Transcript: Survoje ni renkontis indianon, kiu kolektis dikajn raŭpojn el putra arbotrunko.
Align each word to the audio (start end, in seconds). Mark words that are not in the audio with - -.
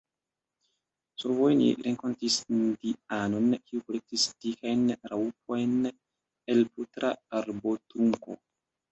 Survoje 1.23 1.55
ni 1.57 1.65
renkontis 1.87 2.37
indianon, 2.55 3.51
kiu 3.67 3.81
kolektis 3.89 4.23
dikajn 4.45 4.81
raŭpojn 5.11 5.75
el 6.55 6.63
putra 6.79 7.13
arbotrunko. 7.41 8.39